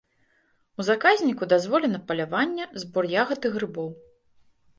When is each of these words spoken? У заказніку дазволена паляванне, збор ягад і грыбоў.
У 0.79 0.85
заказніку 0.87 1.47
дазволена 1.53 1.99
паляванне, 2.07 2.63
збор 2.85 3.03
ягад 3.21 3.41
і 3.53 3.53
грыбоў. 3.59 3.89